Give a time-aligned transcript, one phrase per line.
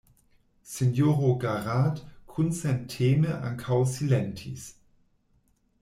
[0.75, 2.01] Sinjoro Garrat
[2.31, 4.69] kunsenteme ankaŭ silentis.